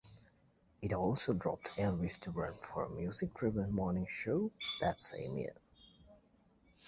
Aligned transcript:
It 0.81 0.93
also 0.93 1.31
dropped 1.31 1.77
Elvis 1.77 2.19
Duran 2.19 2.55
for 2.59 2.85
a 2.85 2.89
music-driven 2.89 3.71
morning 3.71 4.07
show 4.09 4.49
that 4.79 4.99
same 4.99 5.37
year. 5.37 5.53